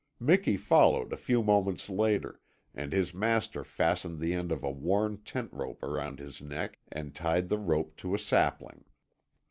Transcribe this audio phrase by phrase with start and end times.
[0.19, 2.41] Miki followed a few moments later,
[2.73, 7.13] and his master fastened the end of a worn tent rope around his neck and
[7.13, 8.83] tied the rope to a sapling.